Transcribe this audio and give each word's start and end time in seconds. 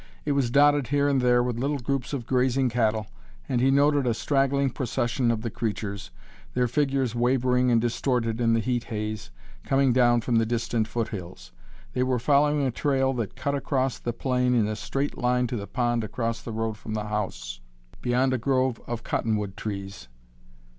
It 0.25 0.31
was 0.31 0.49
dotted 0.49 0.87
here 0.87 1.07
and 1.07 1.21
there 1.21 1.43
with 1.43 1.59
little 1.59 1.77
groups 1.77 2.11
of 2.11 2.25
grazing 2.25 2.69
cattle, 2.69 3.05
and 3.47 3.61
he 3.61 3.69
noted 3.69 4.07
a 4.07 4.15
straggling 4.15 4.71
procession 4.71 5.29
of 5.29 5.43
the 5.43 5.51
creatures, 5.51 6.09
their 6.55 6.67
figures 6.67 7.13
wavering 7.13 7.69
and 7.69 7.79
distorted 7.79 8.41
in 8.41 8.55
the 8.55 8.61
heat 8.61 8.85
haze, 8.85 9.29
coming 9.63 9.93
down 9.93 10.21
from 10.21 10.37
the 10.37 10.45
distant 10.47 10.87
foot 10.87 11.09
hills. 11.09 11.51
They 11.93 12.01
were 12.01 12.17
following 12.17 12.63
a 12.65 12.71
trail 12.71 13.13
that 13.13 13.35
cut 13.35 13.53
across 13.53 13.99
the 13.99 14.11
plain 14.11 14.55
in 14.55 14.67
a 14.67 14.75
straight 14.75 15.19
line 15.19 15.45
to 15.45 15.55
the 15.55 15.67
pond 15.67 16.03
across 16.03 16.41
the 16.41 16.51
road 16.51 16.77
from 16.79 16.95
the 16.95 17.05
house, 17.05 17.59
beyond 18.01 18.33
a 18.33 18.39
grove 18.39 18.81
of 18.87 19.03
cottonwood 19.03 19.55
trees. 19.55 20.07